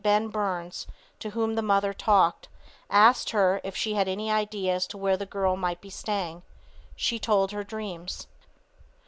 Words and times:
Ben 0.03 0.29
Burns, 0.29 0.87
to 1.19 1.29
whom 1.29 1.53
the 1.53 1.61
mother 1.61 1.93
talked, 1.93 2.47
asked 2.89 3.29
her 3.29 3.61
if 3.63 3.77
she 3.77 3.93
had 3.93 4.07
any 4.07 4.31
idea 4.31 4.73
as 4.73 4.87
to 4.87 4.97
where 4.97 5.15
the 5.15 5.27
girl 5.27 5.55
might 5.55 5.79
be 5.79 5.91
staying. 5.91 6.41
She 6.95 7.19
told 7.19 7.51
her 7.51 7.63
dreams. 7.63 8.25